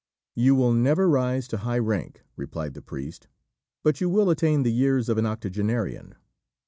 "You 0.33 0.55
will 0.55 0.73
never 0.73 1.07
rise 1.07 1.47
to 1.49 1.57
high 1.57 1.77
rank," 1.77 2.23
replied 2.35 2.73
the 2.73 2.81
priest, 2.81 3.27
"but 3.83 4.01
you 4.01 4.09
will 4.09 4.31
attain 4.31 4.63
the 4.63 4.73
years 4.73 5.09
of 5.09 5.19
an 5.19 5.27
octogenarian. 5.27 6.15